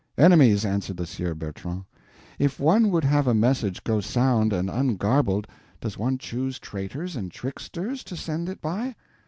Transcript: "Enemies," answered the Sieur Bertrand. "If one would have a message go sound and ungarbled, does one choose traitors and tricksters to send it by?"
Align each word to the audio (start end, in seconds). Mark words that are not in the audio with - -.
"Enemies," 0.17 0.65
answered 0.65 0.97
the 0.97 1.05
Sieur 1.05 1.35
Bertrand. 1.35 1.83
"If 2.39 2.59
one 2.59 2.89
would 2.89 3.03
have 3.03 3.27
a 3.27 3.35
message 3.35 3.83
go 3.83 3.99
sound 3.99 4.51
and 4.51 4.67
ungarbled, 4.67 5.45
does 5.79 5.95
one 5.95 6.17
choose 6.17 6.57
traitors 6.57 7.15
and 7.15 7.31
tricksters 7.31 8.03
to 8.05 8.15
send 8.15 8.49
it 8.49 8.63
by?" 8.63 8.95